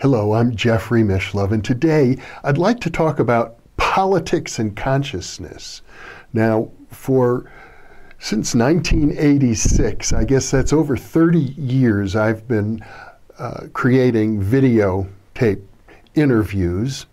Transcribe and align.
Hello, 0.00 0.32
I'm 0.32 0.56
Jeffrey 0.56 1.02
Mishlove, 1.02 1.52
and 1.52 1.62
today 1.62 2.16
I'd 2.42 2.56
like 2.56 2.80
to 2.80 2.88
talk 2.88 3.18
about 3.18 3.58
politics 3.76 4.58
and 4.58 4.74
consciousness. 4.74 5.82
Now, 6.32 6.70
for 6.88 7.52
since 8.18 8.54
1986, 8.54 10.14
I 10.14 10.24
guess 10.24 10.50
that's 10.50 10.72
over 10.72 10.96
30 10.96 11.40
years, 11.40 12.16
I've 12.16 12.48
been 12.48 12.82
uh, 13.38 13.66
creating 13.74 14.40
video 14.40 15.06
tape 15.34 15.60
interviews. 16.14 17.04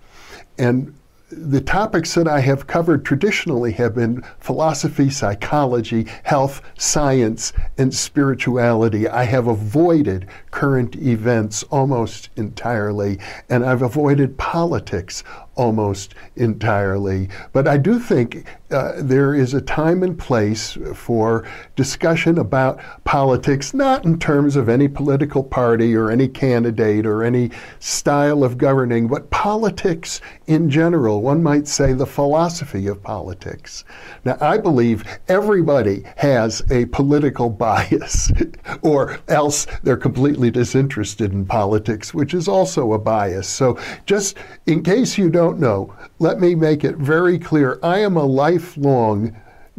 And 0.58 0.96
the 1.30 1.60
topics 1.60 2.14
that 2.14 2.28
I 2.28 2.40
have 2.40 2.68
covered 2.68 3.04
traditionally 3.04 3.74
have 3.74 3.96
been 3.96 4.24
philosophy, 4.40 5.10
psychology, 5.10 6.08
health, 6.24 6.62
science, 6.78 7.52
and 7.78 7.94
spirituality. 7.94 9.10
I 9.10 9.26
have 9.26 9.48
avoided 9.48 10.28
current 10.52 10.96
events 10.96 11.64
almost 11.64 12.30
entirely, 12.38 13.20
and 13.50 13.66
I've 13.66 13.82
avoided 13.82 14.38
politics 14.38 15.22
almost 15.58 16.14
entirely. 16.36 17.30
But 17.52 17.68
I 17.68 17.78
do 17.78 18.00
think 18.00 18.46
uh, 18.70 18.94
there 18.98 19.34
is 19.34 19.54
a 19.54 19.62
time 19.62 20.04
and 20.04 20.18
place 20.18 20.78
for 20.94 21.48
discussion 21.76 22.38
about 22.38 22.80
politics, 23.06 23.74
not 23.74 24.06
in 24.06 24.20
terms 24.20 24.56
of 24.56 24.70
any 24.70 24.88
political 24.88 25.44
party 25.44 25.96
or 25.96 26.12
any 26.12 26.28
candidate 26.28 27.06
or 27.06 27.24
any 27.24 27.50
style 27.80 28.44
of 28.44 28.58
governing, 28.58 29.08
but 29.08 29.30
politics 29.30 30.22
in 30.48 30.70
general. 30.70 31.22
One 31.22 31.42
might 31.42 31.68
say 31.68 31.94
the 31.94 32.06
philosophy 32.06 32.88
of 32.88 33.02
politics. 33.02 33.86
Now, 34.26 34.38
I 34.42 34.58
believe 34.58 35.06
everybody 35.28 36.04
has 36.18 36.62
a 36.70 36.86
political 36.88 37.50
bias, 37.50 38.32
or 38.82 39.18
else 39.28 39.66
they're 39.84 39.98
completely 39.98 40.52
disinterested 40.52 41.32
in 41.32 41.46
politics, 41.46 42.14
which 42.14 42.34
is 42.34 42.48
also 42.48 42.94
a 42.94 43.00
bias. 43.00 43.48
So, 43.48 43.80
just 44.06 44.38
in 44.66 44.84
case 44.84 45.18
you 45.18 45.30
don't 45.30 45.47
don't 45.48 45.60
know, 45.62 45.96
let 46.20 46.42
me 46.42 46.56
make 46.56 46.84
it 46.84 46.98
very 46.98 47.40
clear. 47.40 47.80
I 47.82 48.00
am 48.00 48.18
a 48.18 48.26
lifelong 48.26 49.34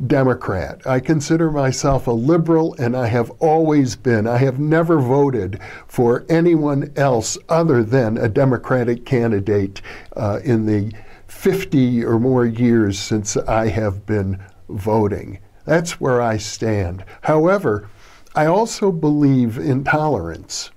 Democrat. 0.07 0.81
I 0.87 0.99
consider 0.99 1.51
myself 1.51 2.07
a 2.07 2.13
liberal, 2.13 2.75
and 2.79 2.97
I 2.97 3.09
have 3.09 3.31
always 3.39 3.95
been. 3.95 4.27
I 4.27 4.39
have 4.39 4.59
never 4.59 4.99
voted 4.99 5.61
for 5.87 6.25
anyone 6.31 6.91
else 6.97 7.37
other 7.51 7.83
than 7.83 8.17
a 8.17 8.31
Democratic 8.31 9.05
candidate 9.05 9.83
uh, 10.17 10.41
in 10.43 10.65
the 10.65 10.95
50 11.27 12.03
or 12.03 12.19
more 12.19 12.47
years 12.47 12.99
since 12.99 13.37
I 13.37 13.69
have 13.69 14.07
been 14.07 14.43
voting. 14.71 15.39
That's 15.67 16.01
where 16.01 16.23
I 16.23 16.39
stand. 16.39 17.05
However, 17.23 17.91
I 18.35 18.47
also 18.47 18.91
believe 18.91 19.59
in 19.59 19.85
tolerance. 19.85 20.71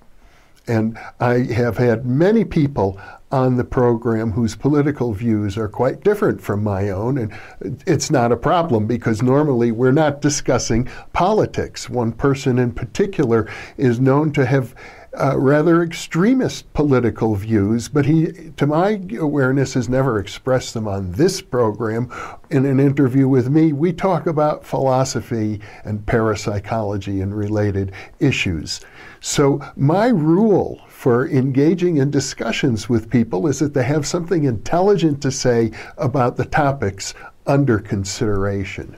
And 0.66 0.98
I 1.18 1.44
have 1.44 1.78
had 1.78 2.04
many 2.04 2.44
people 2.44 3.00
on 3.32 3.56
the 3.56 3.64
program 3.64 4.30
whose 4.30 4.54
political 4.54 5.12
views 5.12 5.56
are 5.56 5.68
quite 5.68 6.04
different 6.04 6.40
from 6.40 6.62
my 6.62 6.90
own. 6.90 7.16
And 7.16 7.82
it's 7.86 8.10
not 8.10 8.30
a 8.30 8.36
problem 8.36 8.86
because 8.86 9.22
normally 9.22 9.72
we're 9.72 9.90
not 9.90 10.20
discussing 10.20 10.88
politics. 11.12 11.88
One 11.88 12.12
person 12.12 12.58
in 12.58 12.72
particular 12.72 13.50
is 13.78 13.98
known 13.98 14.32
to 14.32 14.44
have 14.44 14.74
uh, 15.20 15.38
rather 15.38 15.82
extremist 15.82 16.72
political 16.72 17.34
views, 17.34 17.88
but 17.88 18.06
he, 18.06 18.52
to 18.56 18.66
my 18.66 19.00
awareness, 19.18 19.74
has 19.74 19.88
never 19.88 20.18
expressed 20.18 20.72
them 20.72 20.88
on 20.88 21.12
this 21.12 21.42
program. 21.42 22.10
In 22.50 22.64
an 22.64 22.80
interview 22.80 23.28
with 23.28 23.50
me, 23.50 23.72
we 23.72 23.92
talk 23.92 24.26
about 24.26 24.64
philosophy 24.64 25.60
and 25.84 26.04
parapsychology 26.06 27.20
and 27.20 27.36
related 27.36 27.92
issues. 28.20 28.80
So, 29.20 29.60
my 29.76 30.08
rule 30.08 30.80
for 30.88 31.28
engaging 31.28 31.98
in 31.98 32.10
discussions 32.10 32.88
with 32.88 33.10
people 33.10 33.46
is 33.46 33.58
that 33.58 33.74
they 33.74 33.84
have 33.84 34.06
something 34.06 34.44
intelligent 34.44 35.20
to 35.22 35.30
say 35.30 35.72
about 35.98 36.36
the 36.36 36.44
topics 36.46 37.12
under 37.46 37.78
consideration. 37.78 38.96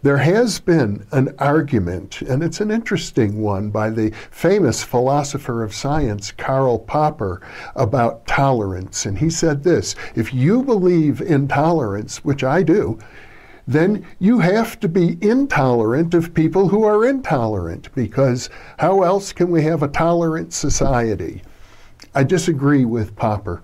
There 0.00 0.18
has 0.18 0.60
been 0.60 1.06
an 1.10 1.34
argument, 1.40 2.22
and 2.22 2.40
it's 2.40 2.60
an 2.60 2.70
interesting 2.70 3.42
one, 3.42 3.70
by 3.70 3.90
the 3.90 4.12
famous 4.30 4.84
philosopher 4.84 5.64
of 5.64 5.74
science, 5.74 6.30
Karl 6.30 6.78
Popper, 6.78 7.42
about 7.74 8.24
tolerance. 8.24 9.06
And 9.06 9.18
he 9.18 9.28
said 9.28 9.64
this 9.64 9.96
if 10.14 10.32
you 10.32 10.62
believe 10.62 11.20
in 11.20 11.48
tolerance, 11.48 12.24
which 12.24 12.44
I 12.44 12.62
do, 12.62 12.96
then 13.66 14.06
you 14.20 14.38
have 14.38 14.78
to 14.80 14.88
be 14.88 15.18
intolerant 15.20 16.14
of 16.14 16.32
people 16.32 16.68
who 16.68 16.84
are 16.84 17.04
intolerant, 17.04 17.92
because 17.96 18.50
how 18.78 19.02
else 19.02 19.32
can 19.32 19.50
we 19.50 19.64
have 19.64 19.82
a 19.82 19.88
tolerant 19.88 20.52
society? 20.52 21.42
I 22.14 22.22
disagree 22.22 22.84
with 22.84 23.16
Popper 23.16 23.62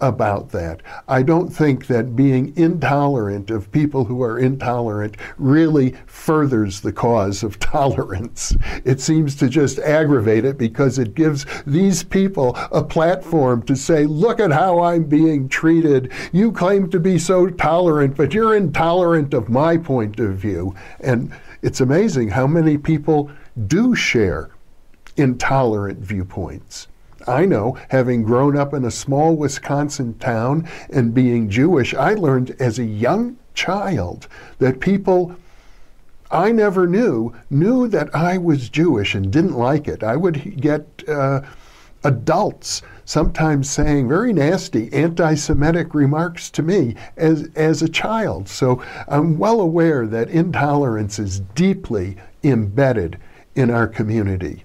about 0.00 0.50
that. 0.50 0.82
I 1.08 1.22
don't 1.22 1.48
think 1.48 1.86
that 1.86 2.14
being 2.14 2.56
intolerant 2.56 3.50
of 3.50 3.70
people 3.72 4.04
who 4.04 4.22
are 4.22 4.38
intolerant 4.38 5.16
really 5.36 5.96
furthers 6.06 6.80
the 6.80 6.92
cause 6.92 7.42
of 7.42 7.58
tolerance. 7.60 8.56
It 8.84 9.00
seems 9.00 9.34
to 9.36 9.48
just 9.48 9.78
aggravate 9.80 10.44
it 10.44 10.58
because 10.58 10.98
it 10.98 11.14
gives 11.14 11.46
these 11.66 12.02
people 12.02 12.56
a 12.70 12.82
platform 12.82 13.62
to 13.62 13.76
say, 13.76 14.04
look 14.04 14.40
at 14.40 14.52
how 14.52 14.80
I'm 14.80 15.04
being 15.04 15.48
treated. 15.48 16.12
You 16.32 16.52
claim 16.52 16.90
to 16.90 17.00
be 17.00 17.18
so 17.18 17.48
tolerant, 17.48 18.16
but 18.16 18.32
you're 18.32 18.56
intolerant 18.56 19.34
of 19.34 19.48
my 19.48 19.76
point 19.76 20.20
of 20.20 20.36
view. 20.36 20.74
And 21.00 21.32
it's 21.62 21.80
amazing 21.80 22.28
how 22.28 22.46
many 22.46 22.78
people 22.78 23.30
do 23.66 23.94
share 23.94 24.50
intolerant 25.16 25.98
viewpoints. 25.98 26.86
I 27.28 27.44
know, 27.44 27.76
having 27.90 28.22
grown 28.22 28.56
up 28.56 28.72
in 28.72 28.84
a 28.84 28.90
small 28.90 29.36
Wisconsin 29.36 30.14
town 30.18 30.66
and 30.90 31.12
being 31.12 31.50
Jewish, 31.50 31.94
I 31.94 32.14
learned 32.14 32.56
as 32.58 32.78
a 32.78 32.84
young 32.84 33.36
child 33.54 34.28
that 34.58 34.80
people 34.80 35.36
I 36.30 36.52
never 36.52 36.86
knew 36.86 37.32
knew 37.48 37.88
that 37.88 38.14
I 38.14 38.38
was 38.38 38.68
Jewish 38.68 39.14
and 39.14 39.30
didn't 39.32 39.56
like 39.56 39.88
it. 39.88 40.02
I 40.02 40.16
would 40.16 40.60
get 40.60 41.02
uh, 41.08 41.40
adults 42.04 42.82
sometimes 43.04 43.70
saying 43.70 44.08
very 44.08 44.32
nasty 44.32 44.92
anti 44.92 45.34
Semitic 45.34 45.94
remarks 45.94 46.50
to 46.50 46.62
me 46.62 46.94
as, 47.16 47.48
as 47.56 47.82
a 47.82 47.88
child. 47.88 48.48
So 48.48 48.82
I'm 49.08 49.38
well 49.38 49.60
aware 49.60 50.06
that 50.06 50.28
intolerance 50.28 51.18
is 51.18 51.40
deeply 51.40 52.16
embedded 52.44 53.18
in 53.54 53.70
our 53.70 53.86
community. 53.86 54.64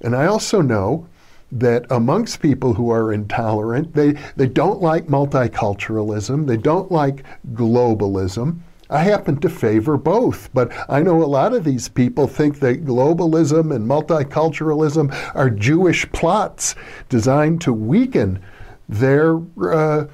And 0.00 0.14
I 0.16 0.26
also 0.26 0.60
know 0.60 1.06
that 1.52 1.86
amongst 1.90 2.40
people 2.40 2.74
who 2.74 2.90
are 2.90 3.12
intolerant, 3.12 3.94
they, 3.94 4.14
they 4.36 4.46
don't 4.46 4.80
like 4.80 5.06
multiculturalism, 5.06 6.46
they 6.46 6.56
don't 6.56 6.90
like 6.90 7.24
globalism. 7.52 8.58
I 8.90 9.02
happen 9.02 9.38
to 9.40 9.48
favor 9.48 9.96
both, 9.96 10.50
but 10.52 10.70
I 10.88 11.00
know 11.02 11.22
a 11.22 11.24
lot 11.24 11.54
of 11.54 11.64
these 11.64 11.88
people 11.88 12.26
think 12.26 12.60
that 12.60 12.84
globalism 12.84 13.74
and 13.74 13.88
multiculturalism 13.88 15.14
are 15.34 15.48
Jewish 15.48 16.10
plots 16.12 16.74
designed 17.08 17.60
to 17.62 17.72
weaken 17.72 18.40
their 18.88 19.40
uh, 19.62 20.06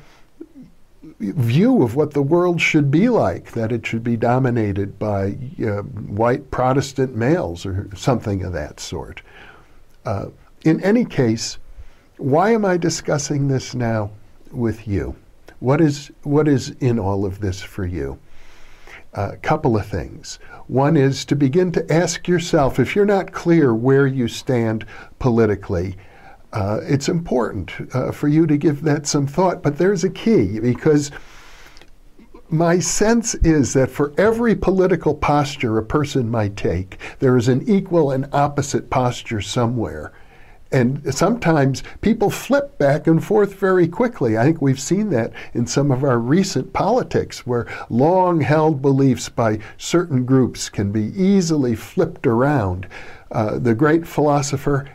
view 1.18 1.82
of 1.82 1.96
what 1.96 2.12
the 2.12 2.22
world 2.22 2.60
should 2.60 2.90
be 2.90 3.08
like, 3.08 3.52
that 3.52 3.72
it 3.72 3.86
should 3.86 4.04
be 4.04 4.16
dominated 4.16 4.98
by 4.98 5.36
uh, 5.62 5.82
white 5.82 6.50
Protestant 6.50 7.14
males 7.14 7.66
or 7.66 7.88
something 7.94 8.44
of 8.44 8.52
that 8.52 8.80
sort. 8.80 9.20
Uh, 10.06 10.26
in 10.64 10.82
any 10.82 11.04
case, 11.04 11.58
why 12.18 12.50
am 12.50 12.64
I 12.64 12.76
discussing 12.76 13.48
this 13.48 13.74
now 13.74 14.10
with 14.52 14.86
you? 14.86 15.16
What 15.58 15.80
is, 15.80 16.10
what 16.22 16.48
is 16.48 16.70
in 16.80 16.98
all 16.98 17.24
of 17.24 17.40
this 17.40 17.62
for 17.62 17.84
you? 17.84 18.18
A 19.14 19.36
couple 19.38 19.76
of 19.76 19.86
things. 19.86 20.38
One 20.66 20.96
is 20.96 21.24
to 21.26 21.36
begin 21.36 21.72
to 21.72 21.92
ask 21.92 22.28
yourself 22.28 22.78
if 22.78 22.94
you're 22.94 23.06
not 23.06 23.32
clear 23.32 23.74
where 23.74 24.06
you 24.06 24.28
stand 24.28 24.86
politically, 25.18 25.96
uh, 26.52 26.80
it's 26.82 27.08
important 27.08 27.72
uh, 27.94 28.12
for 28.12 28.28
you 28.28 28.46
to 28.46 28.56
give 28.56 28.82
that 28.82 29.06
some 29.06 29.26
thought. 29.26 29.62
But 29.62 29.78
there's 29.78 30.04
a 30.04 30.10
key 30.10 30.60
because 30.60 31.10
my 32.48 32.78
sense 32.80 33.34
is 33.36 33.72
that 33.74 33.90
for 33.90 34.12
every 34.18 34.54
political 34.56 35.14
posture 35.14 35.78
a 35.78 35.84
person 35.84 36.28
might 36.28 36.56
take, 36.56 36.98
there 37.20 37.36
is 37.36 37.48
an 37.48 37.68
equal 37.68 38.10
and 38.10 38.28
opposite 38.32 38.90
posture 38.90 39.40
somewhere. 39.40 40.12
And 40.72 41.12
sometimes 41.12 41.82
people 42.00 42.30
flip 42.30 42.78
back 42.78 43.06
and 43.06 43.22
forth 43.22 43.54
very 43.54 43.88
quickly. 43.88 44.38
I 44.38 44.44
think 44.44 44.62
we've 44.62 44.80
seen 44.80 45.10
that 45.10 45.32
in 45.52 45.66
some 45.66 45.90
of 45.90 46.04
our 46.04 46.18
recent 46.18 46.72
politics, 46.72 47.44
where 47.46 47.66
long 47.88 48.40
held 48.40 48.80
beliefs 48.80 49.28
by 49.28 49.58
certain 49.78 50.24
groups 50.24 50.68
can 50.68 50.92
be 50.92 51.12
easily 51.20 51.74
flipped 51.74 52.26
around. 52.26 52.86
Uh, 53.32 53.58
the 53.58 53.74
great 53.74 54.06
philosopher 54.06 54.88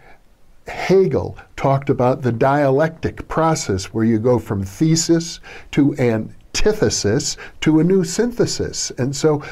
Hegel 0.67 1.37
talked 1.57 1.89
about 1.89 2.21
the 2.21 2.31
dialectic 2.31 3.27
process 3.27 3.93
where 3.93 4.05
you 4.05 4.17
go 4.17 4.39
from 4.39 4.63
thesis 4.63 5.39
to 5.71 5.95
antithesis 5.97 7.37
to 7.61 7.79
a 7.79 7.83
new 7.83 8.03
synthesis. 8.03 8.91
And 8.97 9.15
so 9.15 9.43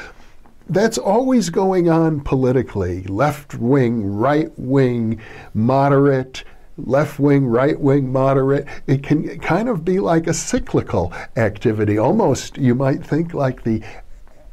that's 0.68 0.98
always 0.98 1.50
going 1.50 1.88
on 1.88 2.20
politically 2.20 3.02
left 3.04 3.54
wing, 3.54 4.04
right 4.04 4.50
wing, 4.56 5.20
moderate, 5.52 6.44
left 6.76 7.18
wing, 7.18 7.46
right 7.46 7.78
wing, 7.78 8.10
moderate. 8.10 8.66
It 8.86 9.02
can 9.02 9.38
kind 9.40 9.68
of 9.68 9.84
be 9.84 10.00
like 10.00 10.26
a 10.26 10.34
cyclical 10.34 11.12
activity. 11.36 11.98
Almost, 11.98 12.56
you 12.56 12.74
might 12.74 13.04
think, 13.04 13.34
like 13.34 13.62
the 13.62 13.82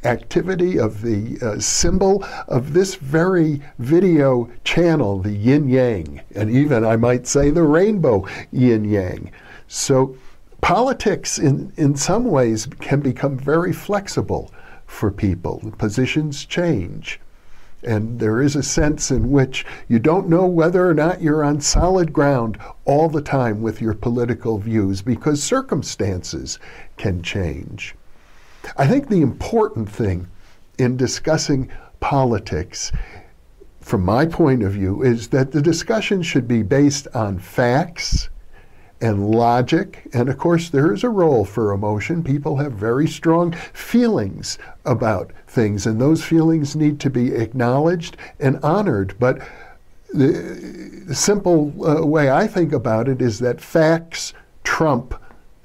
activity 0.04 0.80
of 0.80 1.02
the 1.02 1.38
uh, 1.42 1.60
symbol 1.60 2.26
of 2.48 2.74
this 2.74 2.96
very 2.96 3.62
video 3.80 4.50
channel, 4.64 5.20
the 5.20 5.32
yin 5.32 5.70
yang, 5.70 6.22
and 6.36 6.50
even 6.50 6.84
I 6.84 6.96
might 6.96 7.28
say 7.28 7.52
the 7.52 7.64
rainbow 7.64 8.28
yin 8.52 8.84
yang. 8.84 9.32
So, 9.68 10.18
politics 10.60 11.40
in, 11.40 11.72
in 11.78 11.96
some 11.96 12.26
ways 12.26 12.68
can 12.82 13.00
become 13.00 13.38
very 13.38 13.74
flexible 13.74 14.52
for 14.92 15.10
people. 15.10 15.74
Positions 15.80 16.46
change. 16.46 17.20
And 17.82 18.20
there 18.20 18.42
is 18.42 18.56
a 18.56 18.62
sense 18.62 19.10
in 19.10 19.32
which 19.32 19.66
you 19.88 19.98
don't 19.98 20.30
know 20.30 20.46
whether 20.46 20.88
or 20.88 20.94
not 20.94 21.22
you're 21.22 21.44
on 21.44 21.62
solid 21.62 22.14
ground 22.14 22.60
all 22.86 23.10
the 23.10 23.22
time 23.22 23.62
with 23.62 23.82
your 23.82 23.96
political 23.96 24.60
views 24.60 25.02
because 25.02 25.42
circumstances 25.42 26.60
can 26.98 27.24
change. 27.24 27.96
I 28.78 28.86
think 28.86 29.10
the 29.10 29.22
important 29.22 29.90
thing 29.90 30.28
in 30.78 30.98
discussing 30.98 31.72
politics, 32.00 32.92
from 33.80 34.06
my 34.06 34.28
point 34.28 34.62
of 34.62 34.74
view, 34.74 35.02
is 35.02 35.30
that 35.30 35.52
the 35.52 35.62
discussion 35.64 36.22
should 36.22 36.48
be 36.48 36.62
based 36.62 37.08
on 37.16 37.40
facts 37.40 38.30
and 39.02 39.32
logic. 39.32 40.08
And 40.14 40.30
of 40.30 40.38
course, 40.38 40.70
there 40.70 40.94
is 40.94 41.04
a 41.04 41.10
role 41.10 41.44
for 41.44 41.72
emotion. 41.72 42.24
People 42.24 42.58
have 42.58 42.74
very 42.74 43.08
strong 43.08 43.52
feelings 43.74 44.58
about 44.86 45.32
things, 45.48 45.86
and 45.86 46.00
those 46.00 46.24
feelings 46.24 46.76
need 46.76 47.00
to 47.02 47.10
be 47.10 47.34
acknowledged 47.34 48.16
and 48.40 48.58
honored. 48.64 49.16
But 49.20 49.42
the 50.14 51.14
simple 51.14 51.74
uh, 51.86 52.06
way 52.06 52.30
I 52.30 52.48
think 52.48 52.74
about 52.74 53.08
it 53.08 53.22
is 53.22 53.40
that 53.40 53.62
facts 53.62 54.34
trump 54.64 55.21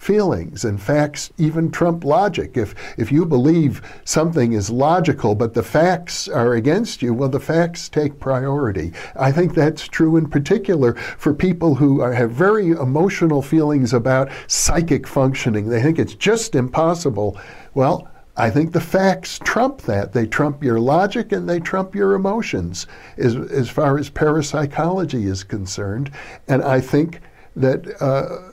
feelings 0.07 0.65
and 0.65 0.81
facts 0.81 1.33
even 1.37 1.69
trump 1.69 2.05
logic. 2.05 2.57
If, 2.57 2.77
if 2.97 3.11
you 3.11 3.27
believe 3.27 3.83
something 4.05 4.53
is 4.53 4.71
logical 4.71 5.35
but 5.35 5.53
the 5.53 5.65
facts 5.65 6.29
are 6.29 6.55
against 6.55 7.03
you, 7.03 7.13
well, 7.13 7.29
the 7.29 7.41
facts 7.41 7.89
take 7.89 8.21
priority. 8.21 8.93
I 9.17 9.33
think 9.33 9.53
that's 9.53 9.89
true 9.89 10.17
in 10.17 10.29
particular 10.29 10.95
for 10.95 11.35
people 11.35 11.75
who 11.75 12.01
are, 12.03 12.13
have 12.13 12.31
very 12.31 12.71
emotional 12.71 13.43
feelings 13.43 13.93
about 13.93 14.31
psychic 14.47 15.09
functioning. 15.09 15.69
They 15.69 15.83
think 15.83 15.99
it's 15.99 16.15
just 16.15 16.55
impossible. 16.55 17.37
Well, 17.75 18.09
I 18.37 18.49
think 18.51 18.73
the 18.73 18.81
facts 18.81 19.41
trump 19.43 19.83
that. 19.83 20.13
They 20.13 20.27
trump 20.27 20.63
your 20.63 20.79
logic 20.79 21.33
and 21.33 21.49
they 21.49 21.59
trump 21.59 21.97
your 21.97 22.15
emotions 22.15 22.87
as, 23.17 23.35
as 23.35 23.69
far 23.69 23.99
as 23.99 24.09
parapsychology 24.09 25.25
is 25.27 25.43
concerned. 25.43 26.13
And 26.47 26.63
I 26.63 26.81
think 26.81 27.23
that. 27.57 28.01
Uh, 28.01 28.53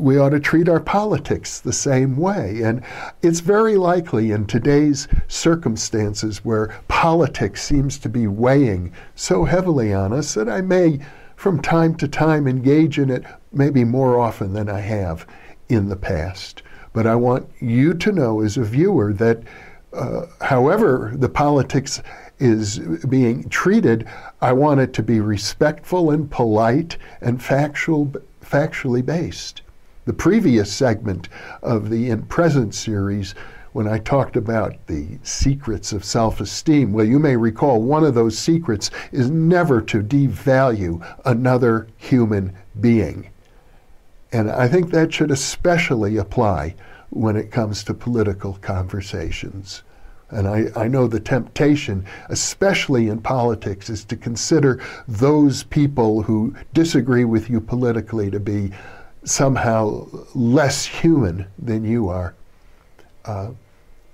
we 0.00 0.16
ought 0.18 0.30
to 0.30 0.40
treat 0.40 0.68
our 0.68 0.80
politics 0.80 1.60
the 1.60 1.72
same 1.72 2.16
way. 2.16 2.62
And 2.62 2.82
it's 3.22 3.40
very 3.40 3.76
likely 3.76 4.30
in 4.30 4.46
today's 4.46 5.06
circumstances 5.28 6.44
where 6.44 6.74
politics 6.88 7.62
seems 7.62 7.98
to 7.98 8.08
be 8.08 8.26
weighing 8.26 8.92
so 9.14 9.44
heavily 9.44 9.92
on 9.92 10.12
us 10.12 10.34
that 10.34 10.48
I 10.48 10.62
may, 10.62 11.00
from 11.36 11.60
time 11.60 11.94
to 11.96 12.08
time, 12.08 12.48
engage 12.48 12.98
in 12.98 13.10
it 13.10 13.24
maybe 13.52 13.84
more 13.84 14.18
often 14.18 14.54
than 14.54 14.68
I 14.68 14.80
have 14.80 15.26
in 15.68 15.88
the 15.88 15.96
past. 15.96 16.62
But 16.92 17.06
I 17.06 17.14
want 17.14 17.48
you 17.60 17.94
to 17.94 18.12
know 18.12 18.40
as 18.40 18.56
a 18.56 18.64
viewer 18.64 19.12
that 19.14 19.42
uh, 19.92 20.26
however 20.40 21.12
the 21.14 21.28
politics 21.28 22.00
is 22.38 22.78
being 23.08 23.48
treated, 23.50 24.08
I 24.40 24.52
want 24.52 24.80
it 24.80 24.94
to 24.94 25.02
be 25.02 25.20
respectful 25.20 26.10
and 26.10 26.30
polite 26.30 26.96
and 27.20 27.42
factual, 27.42 28.14
factually 28.42 29.04
based 29.04 29.62
the 30.10 30.14
previous 30.16 30.72
segment 30.72 31.28
of 31.62 31.88
the 31.88 32.10
InPresence 32.10 32.74
series 32.74 33.32
when 33.74 33.86
I 33.86 33.98
talked 33.98 34.34
about 34.34 34.88
the 34.88 35.20
secrets 35.22 35.92
of 35.92 36.04
self 36.04 36.40
esteem. 36.40 36.92
Well, 36.92 37.06
you 37.06 37.20
may 37.20 37.36
recall 37.36 37.80
one 37.80 38.02
of 38.02 38.16
those 38.16 38.36
secrets 38.36 38.90
is 39.12 39.30
never 39.30 39.80
to 39.82 40.02
devalue 40.02 41.00
another 41.24 41.86
human 41.96 42.56
being. 42.80 43.30
And 44.32 44.50
I 44.50 44.66
think 44.66 44.90
that 44.90 45.14
should 45.14 45.30
especially 45.30 46.16
apply 46.16 46.74
when 47.10 47.36
it 47.36 47.52
comes 47.52 47.84
to 47.84 47.94
political 47.94 48.54
conversations. 48.54 49.84
And 50.30 50.48
I, 50.48 50.70
I 50.74 50.88
know 50.88 51.06
the 51.06 51.20
temptation, 51.20 52.04
especially 52.30 53.06
in 53.06 53.20
politics, 53.20 53.88
is 53.88 54.04
to 54.06 54.16
consider 54.16 54.82
those 55.06 55.62
people 55.62 56.22
who 56.22 56.56
disagree 56.72 57.24
with 57.24 57.48
you 57.48 57.60
politically 57.60 58.28
to 58.32 58.40
be 58.40 58.72
somehow 59.30 60.06
less 60.34 60.84
human 60.84 61.46
than 61.58 61.84
you 61.84 62.08
are. 62.08 62.34
Uh, 63.24 63.50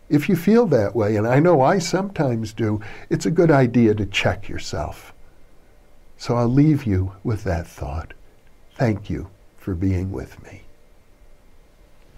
if 0.08 0.28
you 0.28 0.36
feel 0.36 0.66
that 0.66 0.94
way, 0.94 1.16
and 1.16 1.26
I 1.26 1.40
know 1.40 1.62
I 1.62 1.78
sometimes 1.78 2.52
do, 2.52 2.80
it's 3.10 3.26
a 3.26 3.30
good 3.30 3.50
idea 3.50 3.94
to 3.94 4.06
check 4.06 4.48
yourself. 4.48 5.12
So 6.18 6.36
I'll 6.36 6.48
leave 6.48 6.84
you 6.84 7.12
with 7.24 7.44
that 7.44 7.66
thought. 7.66 8.14
Thank 8.76 9.10
you 9.10 9.28
for 9.56 9.74
being 9.74 10.12
with 10.12 10.42
me. 10.44 10.65